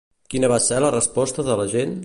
Quina 0.33 0.49
va 0.53 0.57
ser 0.69 0.79
la 0.85 0.91
resposta 0.95 1.47
de 1.51 1.59
la 1.63 1.69
gent? 1.75 1.95